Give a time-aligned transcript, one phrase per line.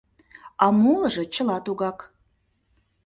[0.63, 1.99] А молыжо чыла тугак.